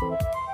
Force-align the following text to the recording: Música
Música 0.00 0.53